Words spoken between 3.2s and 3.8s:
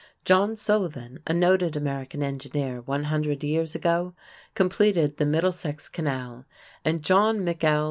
years